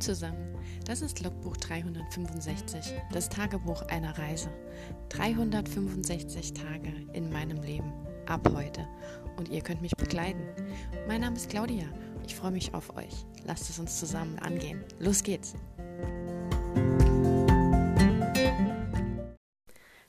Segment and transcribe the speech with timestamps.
[0.00, 4.50] Zusammen, das ist Logbuch 365, das Tagebuch einer Reise.
[5.08, 7.92] 365 Tage in meinem Leben,
[8.26, 8.86] ab heute.
[9.36, 10.46] Und ihr könnt mich begleiten.
[11.08, 11.86] Mein Name ist Claudia,
[12.26, 13.24] ich freue mich auf euch.
[13.44, 14.84] Lasst es uns zusammen angehen.
[14.98, 15.54] Los geht's!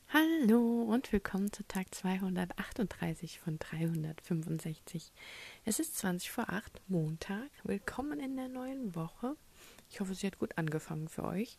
[0.10, 5.14] Hallo und willkommen zu Tag 238 von 365.
[5.64, 7.50] Es ist 20 vor 8, Montag.
[7.64, 9.36] Willkommen in der neuen Woche.
[9.90, 11.58] Ich hoffe, sie hat gut angefangen für euch.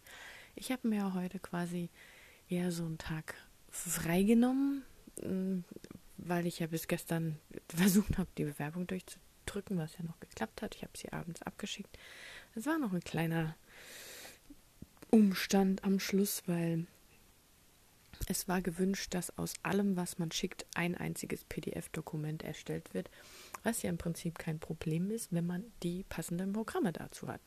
[0.54, 1.90] Ich habe mir heute quasi
[2.48, 3.34] eher so einen Tag
[3.70, 4.84] freigenommen,
[5.22, 5.60] mm,
[6.16, 10.74] weil ich ja bis gestern versucht habe, die Bewerbung durchzudrücken, was ja noch geklappt hat.
[10.74, 11.98] Ich habe sie abends abgeschickt.
[12.54, 13.56] Es war noch ein kleiner
[15.10, 16.86] Umstand am Schluss, weil
[18.26, 23.10] es war gewünscht, dass aus allem, was man schickt, ein einziges PDF-Dokument erstellt wird,
[23.62, 27.40] was ja im Prinzip kein Problem ist, wenn man die passenden Programme dazu hat.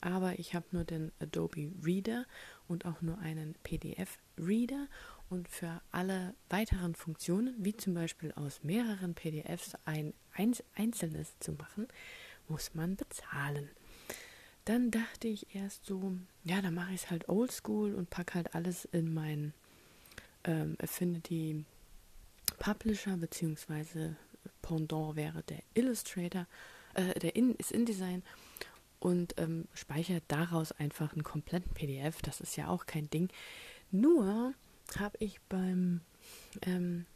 [0.00, 2.26] Aber ich habe nur den Adobe Reader
[2.68, 4.88] und auch nur einen PDF-Reader
[5.28, 10.14] und für alle weiteren Funktionen, wie zum Beispiel aus mehreren PDFs ein
[10.74, 11.88] einzelnes zu machen,
[12.48, 13.68] muss man bezahlen.
[14.64, 18.54] Dann dachte ich erst so, ja, dann mache ich es halt oldschool und packe halt
[18.54, 19.52] alles in mein
[20.44, 21.64] ähm, Affinity
[22.58, 24.16] Publisher beziehungsweise
[24.62, 26.46] Pendant wäre der Illustrator,
[26.94, 28.22] äh, der in, ist InDesign
[29.06, 32.22] und ähm, speichert daraus einfach einen kompletten PDF.
[32.22, 33.28] Das ist ja auch kein Ding.
[33.92, 34.52] Nur
[34.98, 36.00] habe ich beim
[36.62, 37.06] ähm,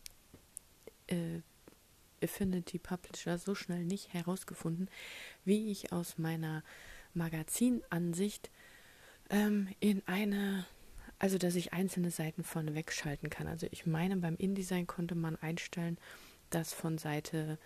[1.08, 1.40] äh,
[2.22, 4.88] Affinity Publisher so schnell nicht herausgefunden,
[5.44, 6.62] wie ich aus meiner
[7.12, 8.52] Magazinansicht
[9.28, 10.66] ähm, in eine
[11.18, 13.46] also, dass ich einzelne Seiten vorne wegschalten kann.
[13.48, 15.98] Also, ich meine, beim InDesign konnte man einstellen,
[16.50, 17.58] dass von Seite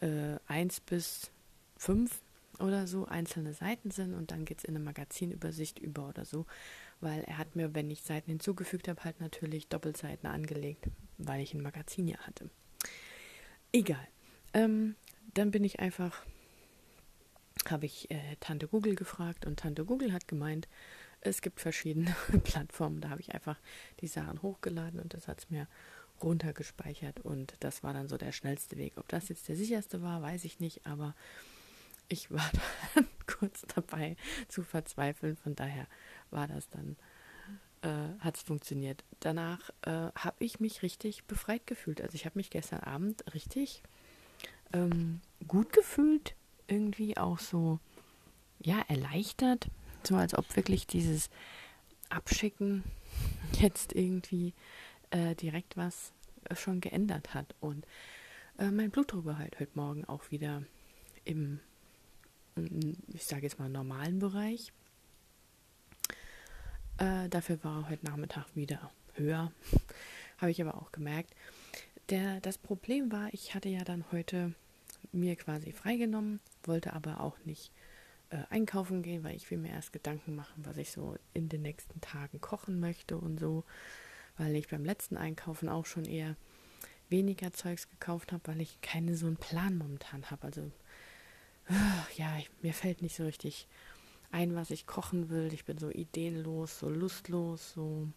[0.00, 1.30] äh, 1 bis
[1.76, 2.22] 5
[2.58, 6.46] oder so einzelne Seiten sind und dann geht es in eine Magazinübersicht über oder so,
[7.00, 10.86] weil er hat mir, wenn ich Seiten hinzugefügt habe, halt natürlich Doppelseiten angelegt,
[11.18, 12.50] weil ich ein Magazin ja hatte.
[13.72, 14.08] Egal.
[14.54, 14.96] Ähm,
[15.34, 16.24] dann bin ich einfach,
[17.68, 20.68] habe ich äh, Tante Google gefragt und Tante Google hat gemeint,
[21.20, 23.00] es gibt verschiedene Plattformen.
[23.00, 23.60] Da habe ich einfach
[24.00, 25.66] die Sachen hochgeladen und das hat es mir
[26.22, 28.94] runtergespeichert und das war dann so der schnellste Weg.
[28.96, 31.14] Ob das jetzt der sicherste war, weiß ich nicht, aber
[32.08, 32.50] ich war
[32.94, 34.16] dann kurz dabei
[34.48, 35.36] zu verzweifeln.
[35.36, 35.86] Von daher
[36.30, 36.96] war das dann,
[37.82, 39.04] äh, hat es funktioniert.
[39.20, 42.00] Danach äh, habe ich mich richtig befreit gefühlt.
[42.00, 43.82] Also ich habe mich gestern Abend richtig
[44.72, 46.34] ähm, gut gefühlt,
[46.66, 47.78] irgendwie auch so,
[48.58, 49.68] ja, erleichtert
[50.02, 51.30] so, als ob wirklich dieses
[52.08, 52.84] Abschicken
[53.60, 54.54] jetzt irgendwie
[55.10, 56.12] äh, direkt was
[56.44, 57.54] äh, schon geändert hat.
[57.60, 57.86] Und
[58.58, 60.62] äh, mein Blutdruck war halt heute Morgen auch wieder
[61.24, 61.60] im,
[62.56, 64.72] ich sage jetzt mal, normalen Bereich.
[66.98, 69.52] Äh, dafür war heute Nachmittag wieder höher.
[70.38, 71.34] Habe ich aber auch gemerkt.
[72.08, 74.54] Der, das Problem war, ich hatte ja dann heute
[75.12, 77.72] mir quasi freigenommen, wollte aber auch nicht
[78.30, 81.62] äh, einkaufen gehen, weil ich will mir erst Gedanken machen, was ich so in den
[81.62, 83.64] nächsten Tagen kochen möchte und so,
[84.36, 86.36] weil ich beim letzten Einkaufen auch schon eher
[87.08, 90.44] weniger Zeugs gekauft habe, weil ich keine so einen Plan momentan habe.
[90.46, 90.70] Also
[92.16, 93.66] ja, ich, mir fällt nicht so richtig
[94.30, 95.52] ein, was ich kochen will.
[95.52, 98.08] Ich bin so ideenlos, so lustlos, so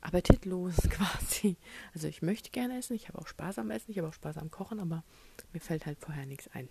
[0.00, 1.56] appetitlos quasi.
[1.94, 4.38] Also ich möchte gerne essen, ich habe auch Spaß am Essen, ich habe auch Spaß
[4.38, 5.02] am Kochen, aber
[5.52, 6.68] mir fällt halt vorher nichts ein.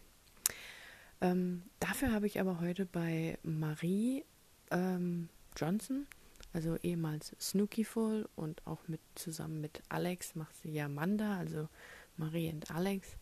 [1.22, 4.26] Ähm, dafür habe ich aber heute bei Marie
[4.72, 6.06] ähm, Johnson,
[6.52, 11.70] also ehemals Snookyful und auch mit zusammen mit Alex macht sie ja Manda, also
[12.18, 13.16] Marie und Alex,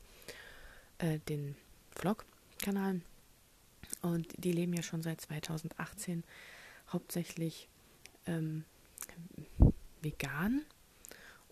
[0.97, 1.56] äh, den
[2.62, 3.02] Vlog-Kanal.
[4.02, 6.24] Und die leben ja schon seit 2018
[6.90, 7.68] hauptsächlich
[8.28, 8.64] ähm,
[10.02, 10.62] vegan.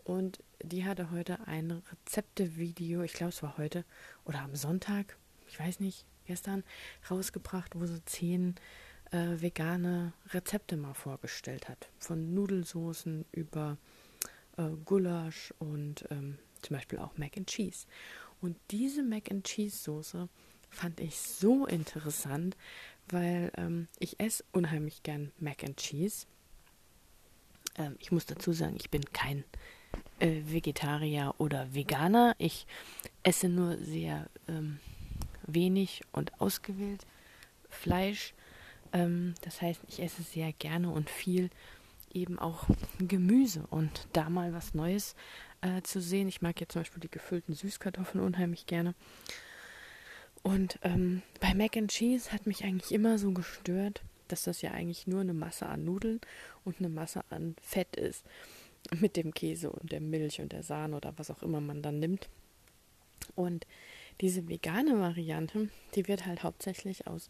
[0.04, 3.86] Und die hatte heute ein Rezepte-Video, ich glaube es war heute
[4.26, 5.18] oder am Sonntag,
[5.48, 6.64] ich weiß nicht, gestern
[7.10, 8.56] rausgebracht, wo sie zehn
[9.12, 11.90] äh, vegane Rezepte mal vorgestellt hat.
[11.98, 13.78] Von Nudelsoßen über
[14.58, 17.88] äh, Gulasch und ähm, zum Beispiel auch Mac and Cheese.
[18.42, 20.30] Und diese Mac and Cheese Soße
[20.70, 22.56] fand ich so interessant,
[23.10, 26.28] weil ähm, ich esse unheimlich gern Mac and Cheese.
[27.78, 29.44] Ähm, ich muss dazu sagen, ich bin kein
[30.20, 32.36] äh, Vegetarier oder Veganer.
[32.38, 32.68] Ich
[33.24, 34.80] esse nur sehr ähm,
[35.48, 37.06] wenig und ausgewählt
[37.70, 38.34] Fleisch.
[38.94, 41.50] Ähm, das heißt, ich esse sehr gerne und viel
[42.12, 42.68] eben auch
[43.00, 45.16] Gemüse und da mal was Neues
[45.62, 46.28] äh, zu sehen.
[46.28, 48.96] Ich mag jetzt zum Beispiel die gefüllten Süßkartoffeln unheimlich gerne.
[50.44, 54.72] Und ähm, bei Mac and Cheese hat mich eigentlich immer so gestört, dass das ja
[54.72, 56.22] eigentlich nur eine Masse an Nudeln
[56.64, 58.24] und eine Masse an Fett ist.
[58.98, 62.00] Mit dem Käse und der Milch und der Sahne oder was auch immer man dann
[62.00, 62.30] nimmt.
[63.36, 63.68] Und
[64.22, 67.28] diese vegane Variante, die wird halt hauptsächlich aus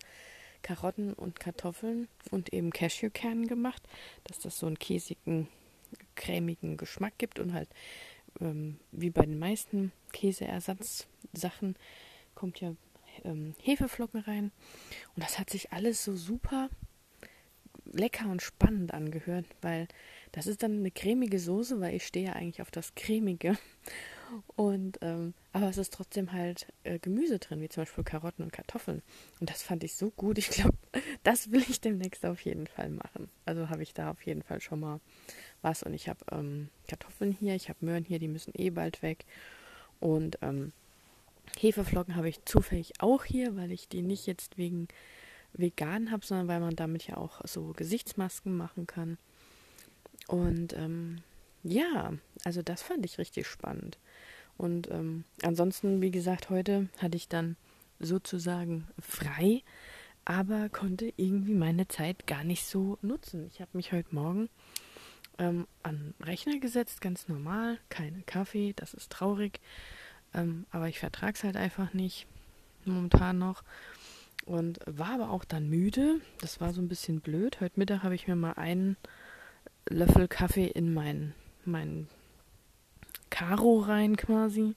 [0.61, 3.81] Karotten und Kartoffeln und eben Cashewkernen gemacht,
[4.25, 5.47] dass das so einen käsigen,
[6.15, 7.69] cremigen Geschmack gibt und halt
[8.39, 11.75] ähm, wie bei den meisten Käseersatzsachen
[12.35, 12.75] kommt ja
[13.25, 14.51] ähm, Hefeflocken rein
[15.15, 16.69] und das hat sich alles so super
[17.91, 19.87] lecker und spannend angehört, weil
[20.31, 23.57] das ist dann eine cremige Soße, weil ich stehe ja eigentlich auf das cremige
[24.55, 28.53] und ähm, aber es ist trotzdem halt äh, Gemüse drin, wie zum Beispiel Karotten und
[28.53, 29.01] Kartoffeln.
[29.39, 30.37] Und das fand ich so gut.
[30.37, 30.77] Ich glaube,
[31.23, 33.29] das will ich demnächst auf jeden Fall machen.
[33.45, 34.99] Also habe ich da auf jeden Fall schon mal
[35.61, 35.83] was.
[35.83, 39.25] Und ich habe ähm, Kartoffeln hier, ich habe Möhren hier, die müssen eh bald weg.
[39.99, 40.71] Und ähm,
[41.57, 44.87] Hefeflocken habe ich zufällig auch hier, weil ich die nicht jetzt wegen
[45.53, 49.17] vegan habe, sondern weil man damit ja auch so Gesichtsmasken machen kann.
[50.27, 51.21] Und ähm,
[51.63, 52.13] ja,
[52.43, 53.97] also das fand ich richtig spannend.
[54.57, 57.55] Und ähm, ansonsten, wie gesagt, heute hatte ich dann
[57.99, 59.63] sozusagen frei,
[60.25, 63.47] aber konnte irgendwie meine Zeit gar nicht so nutzen.
[63.51, 64.49] Ich habe mich heute Morgen
[65.37, 69.59] ähm, an Rechner gesetzt, ganz normal, keine Kaffee, das ist traurig,
[70.33, 72.27] ähm, aber ich vertrage es halt einfach nicht
[72.85, 73.63] momentan noch
[74.45, 76.21] und war aber auch dann müde.
[76.41, 77.61] Das war so ein bisschen blöd.
[77.61, 78.97] Heute Mittag habe ich mir mal einen
[79.89, 81.33] Löffel Kaffee in meinen
[81.65, 82.07] mein
[83.29, 84.75] Karo rein quasi.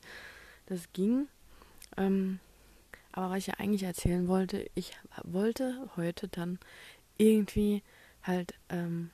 [0.67, 1.29] Das ging.
[1.97, 2.39] Ähm,
[3.13, 4.93] aber was ich ja eigentlich erzählen wollte, ich
[5.25, 6.59] wollte heute dann
[7.19, 7.83] irgendwie
[8.23, 9.11] halt ähm,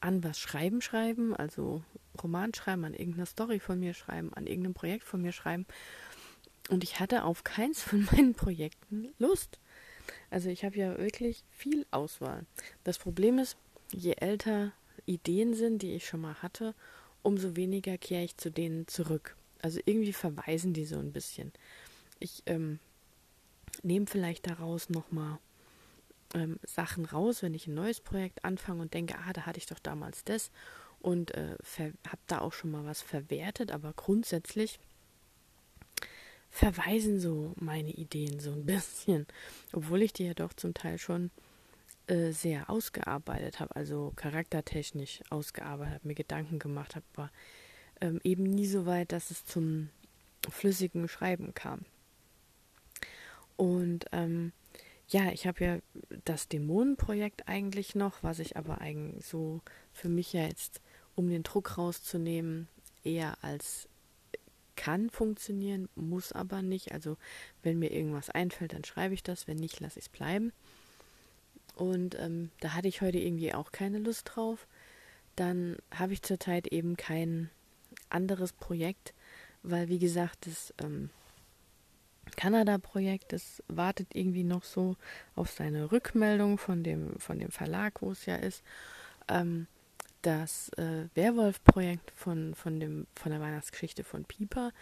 [0.00, 1.82] an was schreiben schreiben, also
[2.20, 5.66] Roman schreiben, an irgendeiner Story von mir schreiben, an irgendeinem Projekt von mir schreiben.
[6.68, 9.58] Und ich hatte auf keins von meinen Projekten Lust.
[10.30, 12.44] Also ich habe ja wirklich viel Auswahl.
[12.84, 13.56] Das Problem ist,
[13.92, 14.72] je älter
[15.06, 16.74] Ideen sind, die ich schon mal hatte,
[17.22, 19.36] umso weniger kehre ich zu denen zurück.
[19.60, 21.52] Also irgendwie verweisen die so ein bisschen.
[22.18, 22.78] Ich ähm,
[23.82, 25.38] nehme vielleicht daraus nochmal
[26.34, 29.66] ähm, Sachen raus, wenn ich ein neues Projekt anfange und denke, ah, da hatte ich
[29.66, 30.50] doch damals das
[31.02, 34.78] und äh, habe da auch schon mal was verwertet, aber grundsätzlich
[36.50, 39.26] verweisen so meine Ideen so ein bisschen,
[39.72, 41.30] obwohl ich die ja doch zum Teil schon
[42.06, 47.30] äh, sehr ausgearbeitet habe, also charaktertechnisch ausgearbeitet habe, mir Gedanken gemacht habe, war
[48.00, 49.88] ähm, eben nie so weit, dass es zum
[50.50, 51.84] flüssigen Schreiben kam.
[53.56, 54.52] Und ähm,
[55.08, 55.78] ja, ich habe ja
[56.24, 59.60] das Dämonenprojekt eigentlich noch, was ich aber eigentlich so
[59.92, 60.80] für mich ja jetzt,
[61.14, 62.68] um den Druck rauszunehmen,
[63.04, 63.88] eher als
[64.76, 66.92] kann funktionieren, muss aber nicht.
[66.92, 67.16] Also
[67.62, 70.52] wenn mir irgendwas einfällt, dann schreibe ich das, wenn nicht, lasse ich es bleiben.
[71.76, 74.66] Und ähm, da hatte ich heute irgendwie auch keine Lust drauf.
[75.36, 77.50] Dann habe ich zurzeit eben kein
[78.10, 79.14] anderes Projekt,
[79.62, 81.10] weil wie gesagt, das ähm,
[82.36, 84.96] Kanada-Projekt, das wartet irgendwie noch so
[85.34, 88.62] auf seine Rückmeldung von dem, von dem Verlag, wo es ja ist.
[89.28, 89.66] Ähm,
[90.22, 94.72] das äh, Werwolf-Projekt von, von, von der Weihnachtsgeschichte von Pieper.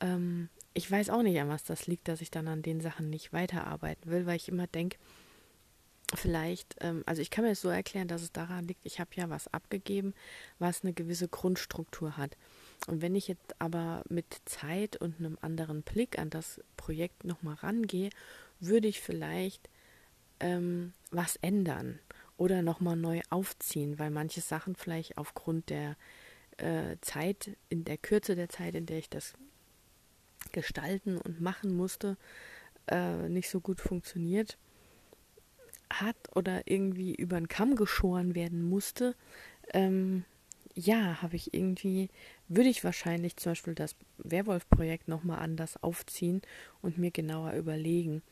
[0.00, 3.10] Ähm, ich weiß auch nicht, an was das liegt, dass ich dann an den Sachen
[3.10, 4.96] nicht weiterarbeiten will, weil ich immer denke,
[6.14, 9.10] vielleicht, ähm, also ich kann mir das so erklären, dass es daran liegt, ich habe
[9.14, 10.14] ja was abgegeben,
[10.58, 12.36] was eine gewisse Grundstruktur hat.
[12.86, 17.54] Und wenn ich jetzt aber mit Zeit und einem anderen Blick an das Projekt nochmal
[17.56, 18.10] rangehe,
[18.60, 19.68] würde ich vielleicht
[20.40, 21.98] ähm, was ändern
[22.38, 25.96] oder nochmal neu aufziehen, weil manche Sachen vielleicht aufgrund der
[26.56, 29.34] äh, Zeit, in der Kürze der Zeit, in der ich das
[30.52, 32.16] gestalten und machen musste,
[32.86, 34.56] äh, nicht so gut funktioniert
[35.90, 39.14] hat oder irgendwie über den Kamm geschoren werden musste,
[39.72, 40.24] ähm,
[40.74, 42.08] ja, habe ich irgendwie,
[42.46, 46.40] würde ich wahrscheinlich zum Beispiel das Werwolf-Projekt nochmal anders aufziehen
[46.82, 48.22] und mir genauer überlegen,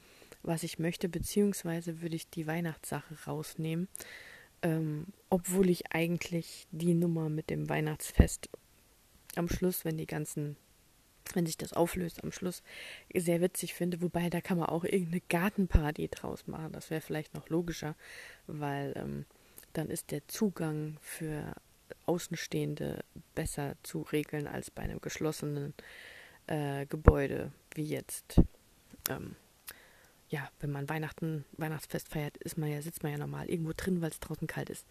[0.47, 3.89] was ich möchte, beziehungsweise würde ich die Weihnachtssache rausnehmen,
[4.63, 8.49] ähm, obwohl ich eigentlich die Nummer mit dem Weihnachtsfest
[9.35, 10.57] am Schluss, wenn die ganzen
[11.35, 12.63] wenn sich das auflöst am Schluss,
[13.15, 14.01] sehr witzig finde.
[14.01, 16.73] Wobei, da kann man auch irgendeine Gartenparty draus machen.
[16.73, 17.97] Das wäre vielleicht noch logischer,
[18.47, 19.27] weil ähm,
[19.73, 21.53] dann ist der Zugang für
[22.07, 25.75] Außenstehende besser zu regeln als bei einem geschlossenen
[26.47, 28.41] äh, Gebäude, wie jetzt.
[29.11, 29.37] Ähm,
[30.29, 34.01] ja, wenn man Weihnachten, Weihnachtsfest feiert, ist man ja, sitzt man ja normal irgendwo drin,
[34.01, 34.87] weil es draußen kalt ist.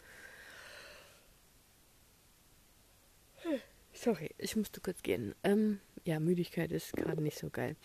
[3.94, 5.36] Sorry, ich musste kurz gehen.
[5.44, 7.75] Ähm, ja, Müdigkeit ist gerade nicht so geil.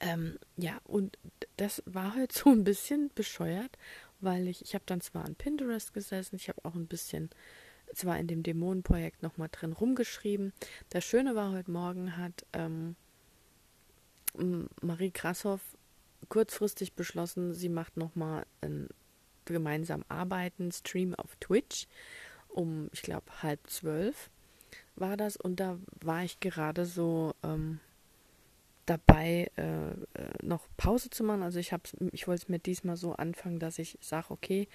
[0.00, 1.18] Ähm, ja, und
[1.56, 3.76] das war halt so ein bisschen bescheuert,
[4.20, 7.30] weil ich, ich habe dann zwar an Pinterest gesessen, ich habe auch ein bisschen
[7.94, 10.52] zwar in dem Dämonenprojekt nochmal drin rumgeschrieben.
[10.90, 12.96] Das Schöne war, heute Morgen hat ähm,
[14.82, 15.60] Marie Krashoff
[16.28, 18.88] kurzfristig beschlossen, sie macht nochmal ein
[19.44, 21.86] gemeinsam arbeiten, Stream auf Twitch
[22.48, 24.30] um, ich glaube, halb zwölf
[24.96, 27.78] war das und da war ich gerade so ähm,
[28.84, 29.94] dabei, äh, äh,
[30.42, 31.42] noch Pause zu machen.
[31.42, 31.72] Also ich
[32.12, 34.66] ich wollte es mir diesmal so anfangen, dass ich sage, okay,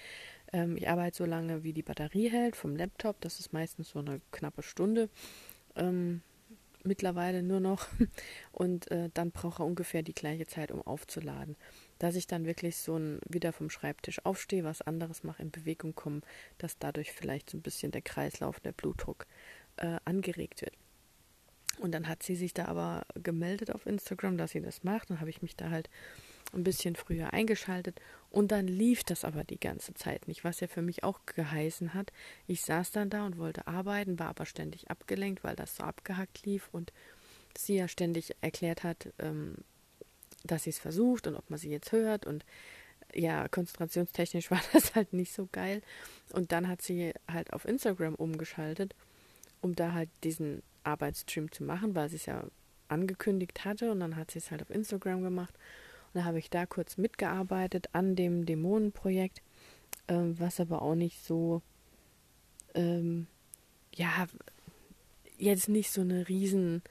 [0.52, 3.20] ähm, ich arbeite so lange, wie die Batterie hält vom Laptop.
[3.20, 5.10] Das ist meistens so eine knappe Stunde.
[5.76, 6.22] Ähm,
[6.84, 7.88] mittlerweile nur noch.
[8.52, 11.56] Und äh, dann braucht er ungefähr die gleiche Zeit, um aufzuladen.
[11.98, 15.94] Dass ich dann wirklich so ein, wieder vom Schreibtisch aufstehe, was anderes mache, in Bewegung
[15.94, 16.20] komme,
[16.58, 19.26] dass dadurch vielleicht so ein bisschen der Kreislauf, der Blutdruck
[19.76, 20.74] äh, angeregt wird.
[21.78, 25.10] Und dann hat sie sich da aber gemeldet auf Instagram, dass sie das macht.
[25.10, 25.90] Dann habe ich mich da halt
[26.54, 30.66] ein bisschen früher eingeschaltet und dann lief das aber die ganze Zeit nicht, was ja
[30.66, 32.12] für mich auch geheißen hat.
[32.46, 36.44] Ich saß dann da und wollte arbeiten, war aber ständig abgelenkt, weil das so abgehackt
[36.44, 36.92] lief und
[37.56, 39.56] sie ja ständig erklärt hat, ähm,
[40.44, 42.44] dass sie es versucht und ob man sie jetzt hört und
[43.14, 45.82] ja, konzentrationstechnisch war das halt nicht so geil.
[46.32, 48.94] Und dann hat sie halt auf Instagram umgeschaltet,
[49.60, 52.44] um da halt diesen Arbeitsstream zu machen, weil sie es ja
[52.88, 55.54] angekündigt hatte und dann hat sie es halt auf Instagram gemacht.
[56.14, 59.42] Und da habe ich da kurz mitgearbeitet an dem Dämonenprojekt,
[60.08, 61.62] ähm, was aber auch nicht so,
[62.74, 63.26] ähm,
[63.94, 64.26] ja,
[65.36, 66.82] jetzt nicht so eine riesen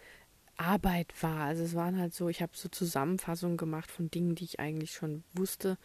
[0.58, 1.46] Arbeit war.
[1.46, 4.92] Also es waren halt so, ich habe so Zusammenfassungen gemacht von Dingen, die ich eigentlich
[4.92, 5.78] schon wusste.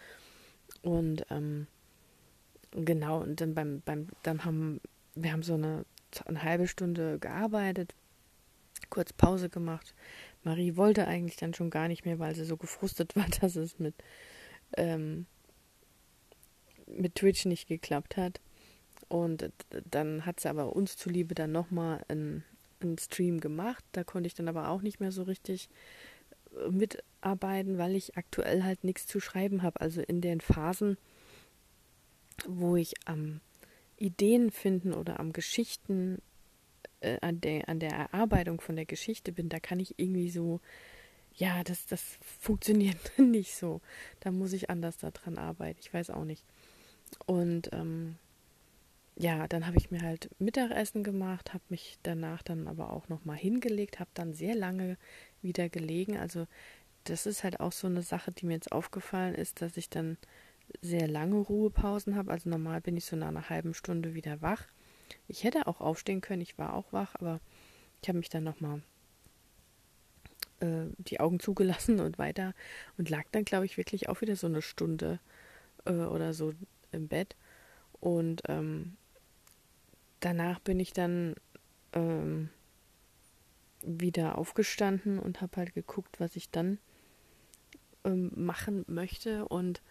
[0.83, 1.66] Und ähm,
[2.73, 4.80] genau, und dann beim, beim, dann haben,
[5.14, 5.85] wir haben so eine
[6.26, 7.95] eine halbe Stunde gearbeitet,
[8.90, 9.95] kurz Pause gemacht.
[10.45, 13.78] Marie wollte eigentlich dann schon gar nicht mehr, weil sie so gefrustet war, dass es
[13.78, 13.95] mit,
[14.76, 15.26] ähm,
[16.87, 18.40] mit Twitch nicht geklappt hat.
[19.09, 19.50] Und
[19.90, 22.45] dann hat sie aber uns zuliebe dann nochmal einen,
[23.00, 23.85] Stream gemacht.
[23.90, 25.68] Da konnte ich dann aber auch nicht mehr so richtig
[26.54, 29.80] äh, mitarbeiten, weil ich aktuell halt nichts zu schreiben habe.
[29.80, 30.97] Also in den Phasen,
[32.47, 33.40] wo ich am
[33.97, 36.23] Ideen finden oder am Geschichten,
[37.00, 40.61] äh, an, der, an der Erarbeitung von der Geschichte bin, da kann ich irgendwie so,
[41.35, 43.81] ja, das, das funktioniert nicht so.
[44.21, 45.78] Da muss ich anders daran arbeiten.
[45.81, 46.45] Ich weiß auch nicht.
[47.26, 48.17] Und ähm,
[49.17, 53.37] ja, dann habe ich mir halt Mittagessen gemacht, habe mich danach dann aber auch nochmal
[53.37, 54.97] hingelegt, habe dann sehr lange
[55.43, 56.17] wieder gelegen.
[56.17, 56.47] Also
[57.05, 60.19] das ist halt auch so eine Sache, die mir jetzt aufgefallen ist, dass ich dann
[60.83, 62.31] sehr lange Ruhepausen habe.
[62.31, 64.67] Also normal bin ich so nach einer halben Stunde wieder wach.
[65.27, 67.41] Ich hätte auch aufstehen können, ich war auch wach, aber
[68.03, 68.83] ich habe mich dann nochmal
[70.61, 72.55] äh, die Augen zugelassen und weiter
[72.97, 75.21] und lag dann, glaube ich, wirklich auch wieder so eine Stunde
[75.85, 76.55] äh, oder so
[76.93, 77.37] im Bett.
[78.00, 78.97] Und ähm,
[80.21, 81.35] danach bin ich dann
[81.93, 82.50] ähm,
[83.83, 86.79] wieder aufgestanden und habe halt geguckt, was ich dann
[88.05, 89.83] ähm, machen möchte und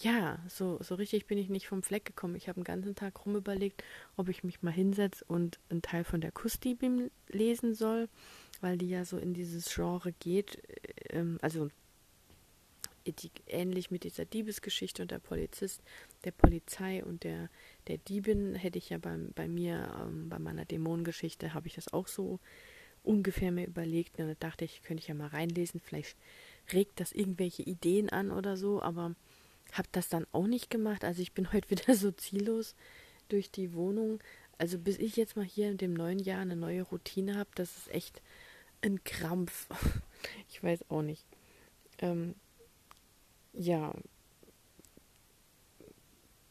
[0.00, 2.34] ja, so, so richtig bin ich nicht vom Fleck gekommen.
[2.34, 3.84] Ich habe den ganzen Tag rumüberlegt,
[4.16, 8.08] ob ich mich mal hinsetze und einen Teil von der Kustibim lesen soll,
[8.60, 10.58] weil die ja so in dieses Genre geht.
[11.10, 11.70] Ähm, also
[13.06, 15.82] die, ähnlich mit dieser Diebesgeschichte und der Polizist,
[16.24, 17.50] der Polizei und der,
[17.86, 21.92] der Diebin hätte ich ja bei, bei mir, ähm, bei meiner Dämonengeschichte, habe ich das
[21.92, 22.40] auch so
[23.02, 24.18] ungefähr mir überlegt.
[24.18, 26.16] Und da dachte ich, könnte ich ja mal reinlesen, vielleicht
[26.72, 29.14] regt das irgendwelche Ideen an oder so, aber
[29.72, 31.04] habe das dann auch nicht gemacht.
[31.04, 32.74] Also ich bin heute wieder so ziellos
[33.28, 34.20] durch die Wohnung.
[34.58, 37.76] Also bis ich jetzt mal hier in dem neuen Jahr eine neue Routine habe, das
[37.76, 38.22] ist echt
[38.82, 39.68] ein Krampf.
[40.50, 41.24] Ich weiß auch nicht.
[42.00, 42.34] Ähm,
[43.54, 43.94] ja.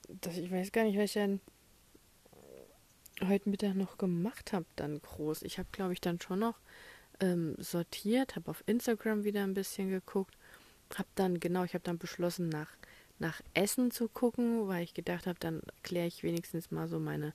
[0.08, 1.40] Das, ich weiß gar nicht, was ich dann
[3.28, 5.44] heute Mittag noch gemacht habe, dann groß.
[5.44, 6.60] Ich habe, glaube ich, dann schon noch
[7.20, 10.36] ähm, sortiert, habe auf Instagram wieder ein bisschen geguckt,
[10.96, 12.70] habe dann, genau, ich habe dann beschlossen, nach
[13.20, 17.34] nach Essen zu gucken, weil ich gedacht habe, dann kläre ich wenigstens mal so meine,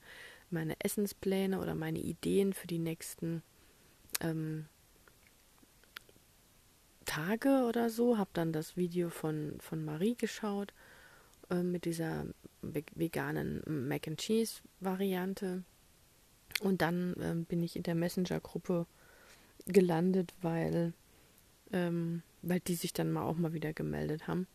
[0.50, 3.43] meine Essenspläne oder meine Ideen für die nächsten
[4.21, 4.67] ähm,
[7.05, 8.19] Tage oder so.
[8.19, 10.73] Habe dann das Video von, von Marie geschaut
[11.50, 12.25] äh, mit dieser
[12.62, 15.62] veganen Mac and Cheese Variante.
[16.61, 18.87] Und dann ähm, bin ich in der Messenger-Gruppe
[19.67, 20.93] gelandet, weil,
[21.73, 24.47] ähm, weil die sich dann mal auch mal wieder gemeldet haben.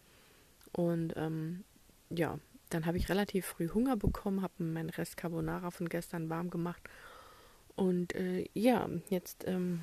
[0.71, 1.63] Und ähm,
[2.09, 6.49] ja, dann habe ich relativ früh Hunger bekommen, habe meinen Rest Carbonara von gestern warm
[6.49, 6.81] gemacht.
[7.75, 9.81] Und äh, ja, jetzt ähm,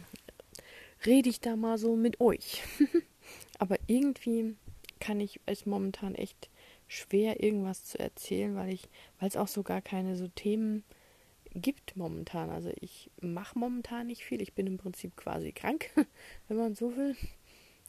[1.04, 2.62] rede ich da mal so mit euch.
[3.58, 4.56] Aber irgendwie
[5.00, 6.50] kann ich es momentan echt
[6.88, 8.88] schwer, irgendwas zu erzählen, weil ich,
[9.18, 10.84] weil es auch so gar keine so Themen
[11.54, 12.50] gibt momentan.
[12.50, 14.40] Also ich mache momentan nicht viel.
[14.42, 15.90] Ich bin im Prinzip quasi krank,
[16.48, 17.16] wenn man so will.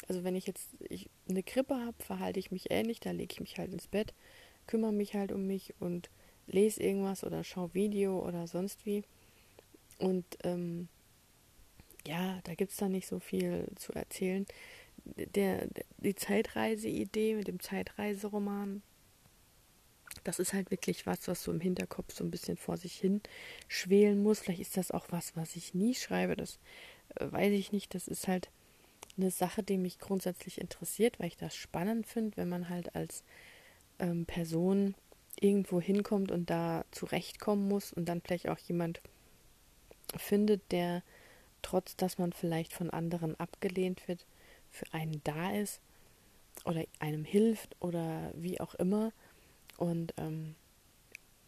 [0.07, 2.99] Also wenn ich jetzt ich eine Grippe habe, verhalte ich mich ähnlich.
[2.99, 4.13] Da lege ich mich halt ins Bett,
[4.67, 6.09] kümmere mich halt um mich und
[6.47, 9.03] lese irgendwas oder schaue Video oder sonst wie.
[9.99, 10.87] Und ähm,
[12.07, 14.45] ja, da gibt es dann nicht so viel zu erzählen.
[15.05, 18.81] Der, die Zeitreise-Idee mit dem Zeitreiseroman,
[20.23, 23.21] das ist halt wirklich was, was so im Hinterkopf so ein bisschen vor sich hin
[23.67, 24.39] schwelen muss.
[24.39, 26.59] Vielleicht ist das auch was, was ich nie schreibe, das
[27.15, 27.93] äh, weiß ich nicht.
[27.93, 28.49] Das ist halt
[29.17, 33.23] eine Sache, die mich grundsätzlich interessiert, weil ich das spannend finde, wenn man halt als
[33.99, 34.95] ähm, Person
[35.39, 39.01] irgendwo hinkommt und da zurechtkommen muss und dann vielleicht auch jemand
[40.15, 41.03] findet, der
[41.61, 44.25] trotz dass man vielleicht von anderen abgelehnt wird,
[44.71, 45.81] für einen da ist
[46.65, 49.11] oder einem hilft oder wie auch immer.
[49.77, 50.55] Und ähm,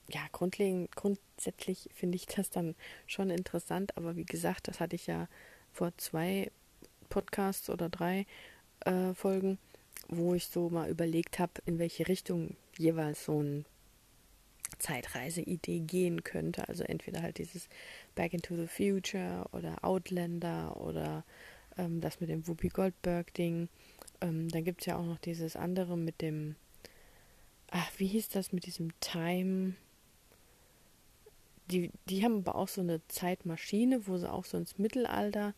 [0.09, 2.75] ja, grundlegend, grundsätzlich finde ich das dann
[3.07, 5.27] schon interessant, aber wie gesagt, das hatte ich ja
[5.71, 6.51] vor zwei
[7.09, 8.25] Podcasts oder drei
[8.81, 9.57] äh, Folgen,
[10.07, 13.65] wo ich so mal überlegt habe, in welche Richtung jeweils so ein
[14.77, 16.67] Zeitreise-Idee gehen könnte.
[16.67, 17.67] Also entweder halt dieses
[18.15, 21.23] Back into the Future oder Outlander oder
[21.77, 23.69] ähm, das mit dem Whoopi Goldberg-Ding.
[24.21, 26.55] Ähm, dann gibt es ja auch noch dieses andere mit dem,
[27.71, 29.75] ach, wie hieß das mit diesem Time?
[31.71, 35.53] Die, die haben aber auch so eine Zeitmaschine, wo sie auch so ins Mittelalter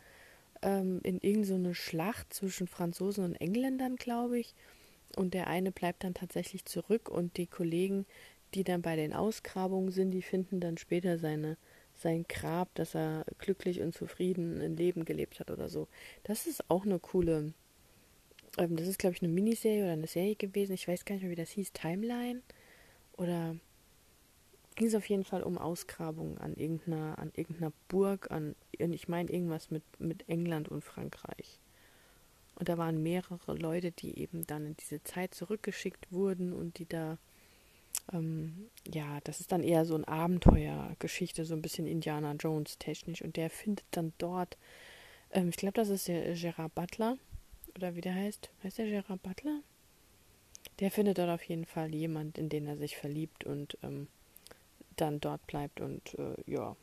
[0.62, 4.54] ähm, in irgendeine so Schlacht zwischen Franzosen und Engländern, glaube ich.
[5.16, 8.06] Und der eine bleibt dann tatsächlich zurück und die Kollegen,
[8.54, 11.58] die dann bei den Ausgrabungen sind, die finden dann später seine,
[11.96, 15.88] sein Grab, dass er glücklich und zufrieden ein Leben gelebt hat oder so.
[16.24, 17.54] Das ist auch eine coole,
[18.58, 20.74] ähm, das ist glaube ich eine Miniserie oder eine Serie gewesen.
[20.74, 22.42] Ich weiß gar nicht mehr, wie das hieß, Timeline
[23.18, 23.56] oder
[24.76, 29.32] ging es auf jeden Fall um Ausgrabungen an irgendeiner, an irgendeiner Burg, an, ich meine
[29.32, 31.60] irgendwas mit, mit England und Frankreich.
[32.56, 36.88] Und da waren mehrere Leute, die eben dann in diese Zeit zurückgeschickt wurden und die
[36.88, 37.18] da
[38.14, 43.22] ähm, ja, das ist dann eher so ein Abenteuergeschichte, so ein bisschen Indiana Jones technisch.
[43.22, 44.58] Und der findet dann dort,
[45.32, 47.18] ähm, ich glaube, das ist der Gerard Butler,
[47.76, 48.50] oder wie der heißt.
[48.64, 49.62] Heißt der Gerard Butler?
[50.80, 54.08] Der findet dort auf jeden Fall jemand, in den er sich verliebt und ähm,
[54.96, 56.76] dann dort bleibt und äh, ja.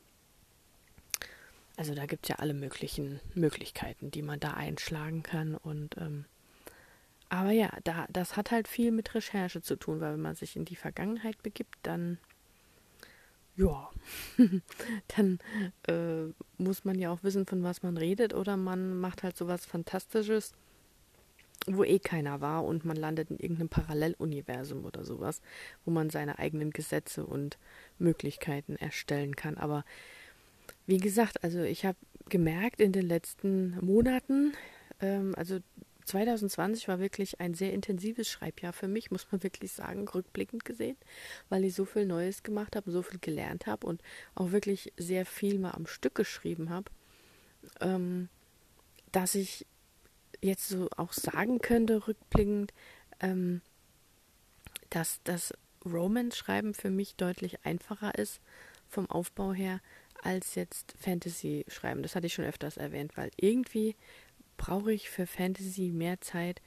[1.76, 6.24] Also da gibt es ja alle möglichen Möglichkeiten, die man da einschlagen kann und ähm,
[7.30, 10.56] aber ja, da, das hat halt viel mit Recherche zu tun, weil wenn man sich
[10.56, 12.18] in die Vergangenheit begibt, dann
[13.58, 13.90] ja,
[15.16, 15.38] dann
[15.88, 19.66] äh, muss man ja auch wissen, von was man redet, oder man macht halt sowas
[19.66, 20.54] Fantastisches,
[21.76, 25.40] wo eh keiner war und man landet in irgendeinem Paralleluniversum oder sowas,
[25.84, 27.58] wo man seine eigenen Gesetze und
[27.98, 29.56] Möglichkeiten erstellen kann.
[29.56, 29.84] Aber
[30.86, 34.52] wie gesagt, also ich habe gemerkt in den letzten Monaten,
[35.00, 35.58] ähm, also
[36.04, 40.96] 2020 war wirklich ein sehr intensives Schreibjahr für mich, muss man wirklich sagen, rückblickend gesehen,
[41.48, 44.02] weil ich so viel Neues gemacht habe, so viel gelernt habe und
[44.34, 46.90] auch wirklich sehr viel mal am Stück geschrieben habe,
[47.80, 48.28] ähm,
[49.12, 49.66] dass ich
[50.40, 52.72] jetzt so auch sagen könnte, rückblickend,
[53.20, 53.60] ähm,
[54.90, 55.52] dass das
[55.84, 58.40] Romance-Schreiben für mich deutlich einfacher ist
[58.88, 59.80] vom Aufbau her
[60.22, 62.02] als jetzt Fantasy-Schreiben.
[62.02, 63.96] Das hatte ich schon öfters erwähnt, weil irgendwie
[64.56, 66.60] brauche ich für Fantasy mehr Zeit,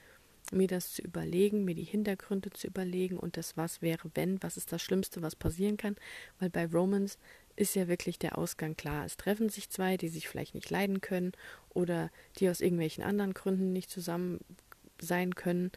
[0.52, 4.58] mir das zu überlegen, mir die Hintergründe zu überlegen und das was wäre, wenn, was
[4.58, 5.96] ist das Schlimmste, was passieren kann,
[6.40, 7.18] weil bei Romans
[7.56, 9.06] ist ja wirklich der Ausgang klar.
[9.06, 11.32] Es treffen sich zwei, die sich vielleicht nicht leiden können
[11.70, 14.40] oder die aus irgendwelchen anderen Gründen nicht zusammen
[15.00, 15.72] sein können,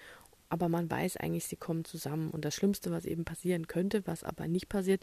[0.48, 4.22] aber man weiß eigentlich, sie kommen zusammen und das Schlimmste, was eben passieren könnte, was
[4.22, 5.02] aber nicht passiert,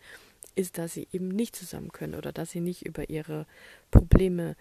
[0.55, 3.45] ist, dass sie eben nicht zusammen können oder dass sie nicht über ihre
[3.89, 4.55] Probleme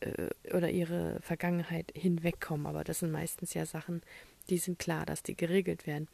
[0.00, 2.66] äh, oder ihre Vergangenheit hinwegkommen.
[2.66, 4.02] Aber das sind meistens ja Sachen,
[4.48, 6.08] die sind klar, dass die geregelt werden.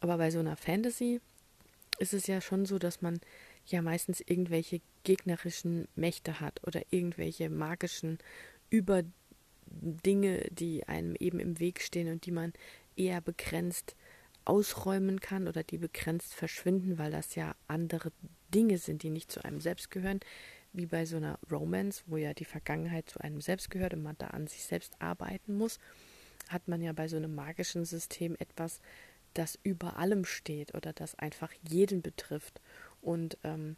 [0.00, 1.20] Aber bei so einer Fantasy
[2.02, 3.20] ist es ja schon so, dass man
[3.66, 8.18] ja meistens irgendwelche gegnerischen Mächte hat oder irgendwelche magischen
[8.70, 12.52] Überdinge, die einem eben im Weg stehen und die man
[12.96, 13.96] eher begrenzt
[14.44, 18.10] ausräumen kann oder die begrenzt verschwinden, weil das ja andere
[18.52, 20.20] Dinge sind, die nicht zu einem selbst gehören,
[20.72, 24.16] wie bei so einer Romance, wo ja die Vergangenheit zu einem selbst gehört und man
[24.18, 25.78] da an sich selbst arbeiten muss,
[26.48, 28.80] hat man ja bei so einem magischen System etwas,
[29.34, 32.60] das über allem steht oder das einfach jeden betrifft.
[33.00, 33.76] Und ähm,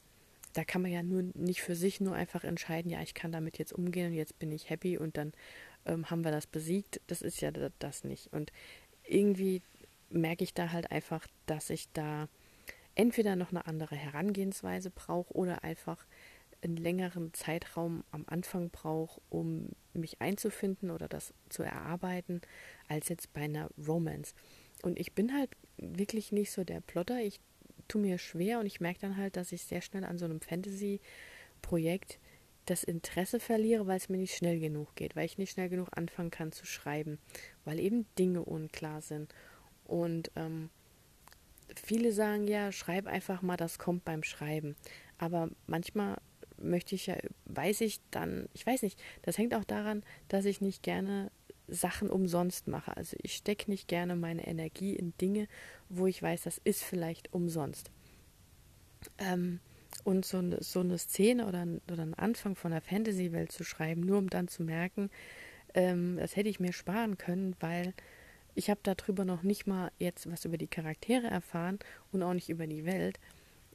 [0.53, 3.59] da kann man ja nur nicht für sich nur einfach entscheiden, ja, ich kann damit
[3.59, 5.33] jetzt umgehen und jetzt bin ich happy und dann
[5.87, 7.01] ähm, haben wir das besiegt.
[7.09, 8.33] Das ist ja das nicht.
[8.33, 8.53] Und
[9.07, 9.63] irgendwie
[10.11, 12.29] merke ich da halt einfach, dass ich da
[12.95, 16.07] entweder noch eine andere Herangehensweise brauche oder einfach
[16.63, 22.41] einen längeren Zeitraum am Anfang brauche, um mich einzufinden oder das zu erarbeiten,
[22.89, 24.35] als jetzt bei einer Romance.
[24.85, 27.19] Und ich bin halt wirklich nicht so der Plotter.
[27.23, 27.41] Ich
[27.89, 30.43] tue mir schwer und ich merke dann halt, dass ich sehr schnell an so einem
[30.43, 32.19] Fantasy-Projekt
[32.67, 35.89] das Interesse verliere, weil es mir nicht schnell genug geht, weil ich nicht schnell genug
[35.93, 37.19] anfangen kann zu schreiben,
[37.65, 39.35] weil eben Dinge unklar sind.
[39.85, 40.69] Und ähm,
[41.83, 44.77] viele sagen ja, schreib einfach mal, das kommt beim Schreiben.
[45.17, 46.19] Aber manchmal
[46.59, 47.17] möchte ich ja,
[47.47, 51.31] weiß ich dann, ich weiß nicht, das hängt auch daran, dass ich nicht gerne
[51.69, 52.97] Sachen umsonst mache.
[52.97, 55.49] Also ich stecke nicht gerne meine Energie in Dinge,
[55.89, 57.91] wo ich weiß, das ist vielleicht umsonst.
[59.19, 59.61] Ähm,
[60.03, 64.03] und so eine, so eine Szene oder, oder einen Anfang von einer Fantasy-Welt zu schreiben,
[64.03, 65.11] nur um dann zu merken,
[65.75, 67.95] ähm, das hätte ich mir sparen können, weil
[68.55, 71.79] ich habe darüber noch nicht mal jetzt was über die Charaktere erfahren
[72.13, 73.19] und auch nicht über die Welt,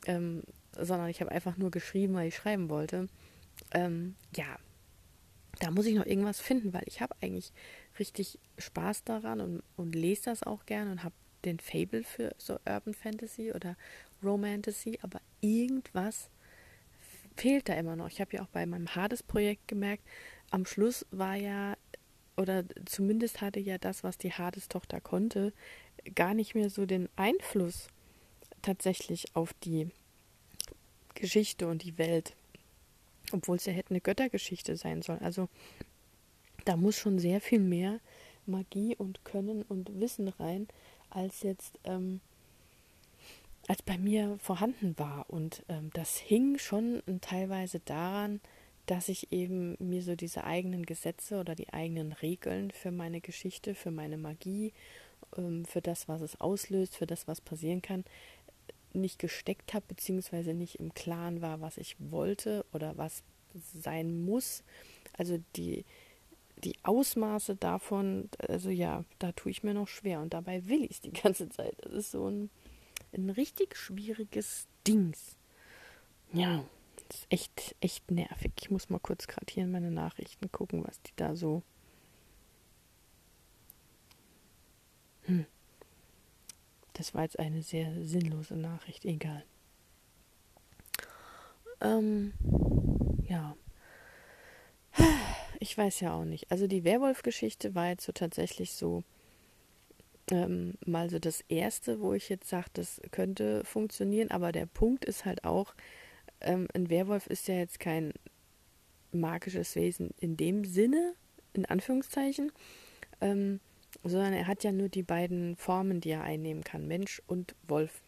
[0.06, 3.08] ähm, sondern ich habe einfach nur geschrieben, weil ich schreiben wollte.
[3.71, 4.58] Ähm, ja,
[5.60, 7.52] da muss ich noch irgendwas finden, weil ich habe eigentlich
[8.00, 12.60] richtig Spaß daran und, und lese das auch gern und habe den Fable für so
[12.65, 13.76] Urban Fantasy oder
[14.24, 16.30] Romantasy, aber irgendwas
[17.36, 18.10] fehlt da immer noch.
[18.10, 20.04] Ich habe ja auch bei meinem Hades-Projekt gemerkt,
[20.52, 21.78] am Schluss war ja,
[22.36, 25.54] oder zumindest hatte ja das, was die Hades-Tochter konnte,
[26.15, 27.88] gar nicht mehr so den Einfluss
[28.62, 29.89] tatsächlich auf die
[31.15, 32.36] Geschichte und die Welt.
[33.32, 35.22] Obwohl es ja hätte eine Göttergeschichte sein sollen.
[35.22, 35.50] Also
[36.65, 38.00] da muss schon sehr viel mehr
[38.46, 40.68] Magie und Können und Wissen rein,
[41.10, 42.22] als jetzt ähm,
[43.68, 45.30] als bei mir vorhanden war.
[45.30, 48.42] Und ähm, das hing schon teilweise daran,
[48.88, 53.76] dass ich eben mir so diese eigenen Gesetze oder die eigenen Regeln für meine Geschichte,
[53.76, 54.74] für meine Magie,
[55.38, 58.04] ähm, für das, was es auslöst, für das, was passieren kann,
[58.93, 63.23] nicht gesteckt habe, beziehungsweise nicht im Klaren war, was ich wollte oder was
[63.54, 64.63] sein muss.
[65.13, 65.86] Also die,
[66.63, 70.91] die Ausmaße davon, also ja, da tue ich mir noch schwer und dabei will ich
[70.91, 71.75] es die ganze Zeit.
[71.82, 72.49] Das ist so ein
[73.13, 75.38] ein richtig schwieriges Dings.
[76.32, 76.63] Ja,
[77.08, 78.52] das ist echt, echt nervig.
[78.60, 81.63] Ich muss mal kurz gerade hier in meine Nachrichten gucken, was die da so.
[85.23, 85.45] Hm.
[87.00, 89.46] Das war jetzt eine sehr sinnlose Nachricht, egal.
[91.80, 92.34] Ähm,
[93.26, 93.56] ja.
[95.62, 96.52] Ich weiß ja auch nicht.
[96.52, 99.04] Also die Werwolf-Geschichte war jetzt so tatsächlich so
[100.30, 104.30] ähm, mal so das Erste, wo ich jetzt sage, das könnte funktionieren.
[104.30, 105.76] Aber der Punkt ist halt auch,
[106.42, 108.12] ähm, ein Werwolf ist ja jetzt kein
[109.14, 111.14] magisches Wesen in dem Sinne,
[111.54, 112.52] in Anführungszeichen,
[113.22, 113.62] ähm,
[114.04, 118.02] sondern er hat ja nur die beiden Formen, die er einnehmen kann, Mensch und Wolf.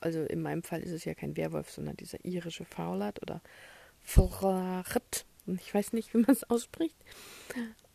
[0.00, 3.40] Also in meinem Fall ist es ja kein Werwolf, sondern dieser irische Faulert oder
[4.02, 5.24] Forrat.
[5.46, 6.96] Ich weiß nicht, wie man es ausspricht.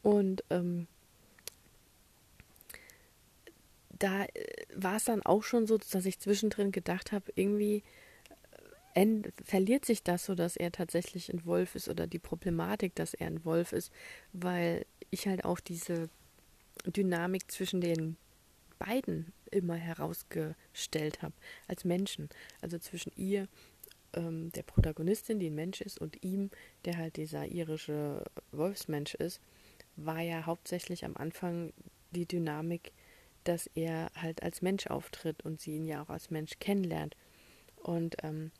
[0.01, 0.87] Und ähm,
[4.03, 7.83] da äh, war es dann auch schon so, dass ich zwischendrin gedacht habe, irgendwie
[8.93, 13.13] äh, verliert sich das so, dass er tatsächlich ein Wolf ist oder die Problematik, dass
[13.13, 13.91] er ein Wolf ist,
[14.33, 16.09] weil ich halt auch diese
[16.85, 18.17] Dynamik zwischen den
[18.79, 21.33] beiden immer herausgestellt habe
[21.67, 22.29] als Menschen.
[22.61, 23.47] Also zwischen ihr,
[24.13, 26.49] ähm, der Protagonistin, die ein Mensch ist, und ihm,
[26.85, 29.39] der halt dieser irische Wolfsmensch ist,
[29.95, 31.71] war ja hauptsächlich am Anfang
[32.11, 32.91] die Dynamik
[33.43, 37.15] dass er halt als Mensch auftritt und sie ihn ja auch als Mensch kennenlernt.
[37.77, 38.51] Und ähm,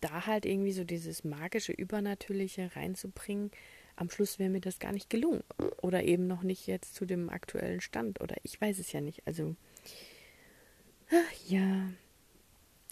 [0.00, 3.50] da halt irgendwie so dieses magische, übernatürliche reinzubringen,
[3.96, 5.42] am Schluss wäre mir das gar nicht gelungen.
[5.82, 8.20] Oder eben noch nicht jetzt zu dem aktuellen Stand.
[8.20, 9.26] Oder ich weiß es ja nicht.
[9.26, 9.56] Also,
[11.10, 11.88] ach, ja.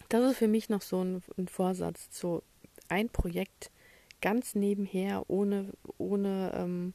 [0.08, 2.08] Das ist für mich noch so ein, ein Vorsatz.
[2.10, 2.42] So
[2.88, 3.70] ein Projekt
[4.20, 6.94] ganz nebenher, ohne, ohne ähm,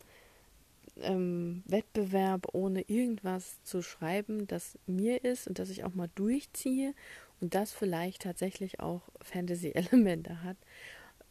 [1.01, 6.93] ähm, Wettbewerb, ohne irgendwas zu schreiben, das mir ist und das ich auch mal durchziehe
[7.39, 10.57] und das vielleicht tatsächlich auch Fantasy-Elemente hat.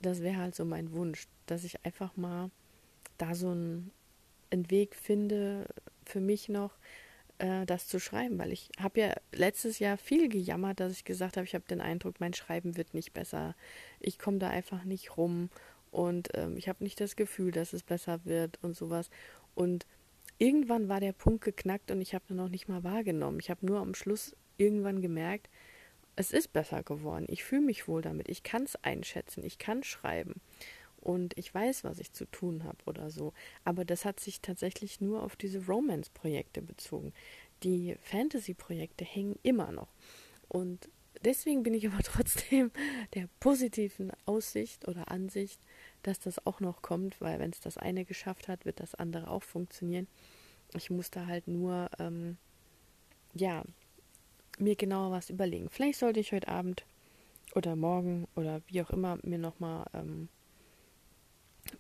[0.00, 2.50] Das wäre halt so mein Wunsch, dass ich einfach mal
[3.18, 3.92] da so einen,
[4.50, 5.66] einen Weg finde
[6.04, 6.72] für mich noch,
[7.38, 11.37] äh, das zu schreiben, weil ich habe ja letztes Jahr viel gejammert, dass ich gesagt
[11.37, 13.54] habe, ich habe den Eindruck, mein Schreiben wird nicht besser.
[14.00, 15.50] Ich komme da einfach nicht rum
[15.90, 19.11] und ähm, ich habe nicht das Gefühl, dass es besser wird und sowas.
[19.54, 19.87] Und
[20.38, 23.40] irgendwann war der Punkt geknackt und ich habe ihn noch nicht mal wahrgenommen.
[23.40, 25.48] Ich habe nur am Schluss irgendwann gemerkt,
[26.16, 27.26] es ist besser geworden.
[27.28, 28.28] Ich fühle mich wohl damit.
[28.28, 29.44] Ich kann es einschätzen.
[29.44, 30.40] Ich kann schreiben.
[31.00, 33.32] Und ich weiß, was ich zu tun habe oder so.
[33.64, 37.12] Aber das hat sich tatsächlich nur auf diese Romance-Projekte bezogen.
[37.64, 39.88] die Fantasy-Projekte hängen immer noch.
[40.48, 40.88] Und
[41.24, 42.70] deswegen bin ich aber trotzdem
[43.14, 45.61] der positiven Aussicht oder Ansicht,
[46.02, 49.28] dass das auch noch kommt, weil wenn es das eine geschafft hat, wird das andere
[49.28, 50.06] auch funktionieren.
[50.74, 52.37] Ich muss da halt nur, ähm,
[53.34, 53.64] ja,
[54.58, 55.70] mir genauer was überlegen.
[55.70, 56.84] Vielleicht sollte ich heute Abend
[57.54, 60.28] oder morgen oder wie auch immer mir nochmal ähm,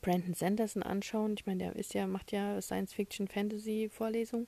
[0.00, 1.34] Brandon Sanderson anschauen.
[1.38, 4.46] Ich meine, der ist ja, macht ja Science-Fiction-Fantasy-Vorlesung.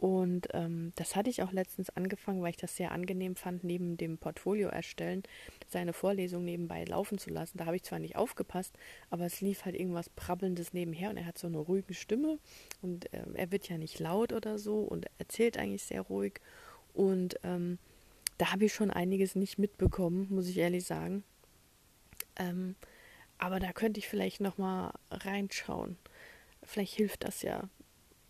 [0.00, 3.98] Und ähm, das hatte ich auch letztens angefangen, weil ich das sehr angenehm fand, neben
[3.98, 5.22] dem Portfolio erstellen,
[5.68, 7.58] seine Vorlesung nebenbei laufen zu lassen.
[7.58, 8.78] Da habe ich zwar nicht aufgepasst,
[9.10, 12.38] aber es lief halt irgendwas Brabbelndes nebenher und er hat so eine ruhige Stimme
[12.80, 16.40] und äh, er wird ja nicht laut oder so und erzählt eigentlich sehr ruhig.
[16.94, 17.78] Und ähm,
[18.38, 21.24] da habe ich schon einiges nicht mitbekommen, muss ich ehrlich sagen.
[22.36, 22.74] Ähm,
[23.40, 25.96] aber da könnte ich vielleicht noch mal reinschauen.
[26.62, 27.68] Vielleicht hilft das ja,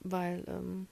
[0.00, 0.86] weil ähm,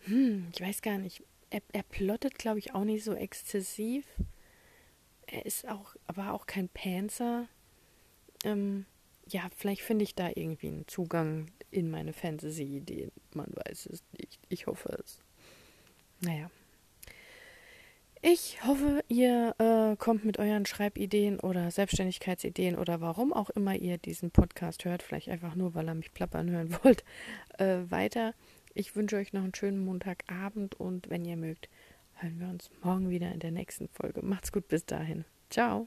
[0.00, 1.22] hm, ich weiß gar nicht.
[1.50, 4.04] Er, er plottet, glaube ich, auch nicht so exzessiv.
[5.26, 7.48] Er ist auch, aber auch kein Panzer.
[8.44, 8.84] Ähm,
[9.26, 13.10] ja, vielleicht finde ich da irgendwie einen Zugang in meine Fantasy-Ideen.
[13.32, 14.38] Man weiß es nicht.
[14.50, 15.18] Ich hoffe es.
[16.20, 16.50] Naja.
[18.26, 23.98] Ich hoffe, ihr äh, kommt mit euren Schreibideen oder Selbstständigkeitsideen oder warum auch immer ihr
[23.98, 27.04] diesen Podcast hört, vielleicht einfach nur, weil ihr mich plappern hören wollt,
[27.58, 28.32] äh, weiter.
[28.72, 31.68] Ich wünsche euch noch einen schönen Montagabend und wenn ihr mögt,
[32.14, 34.22] hören wir uns morgen wieder in der nächsten Folge.
[34.22, 35.26] Macht's gut bis dahin.
[35.50, 35.86] Ciao.